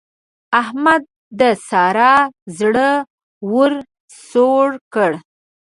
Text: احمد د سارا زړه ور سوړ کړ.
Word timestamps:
احمد 0.61 1.01
د 1.39 1.41
سارا 1.67 2.15
زړه 2.59 2.91
ور 3.53 3.73
سوړ 4.31 4.69
کړ. 4.93 5.11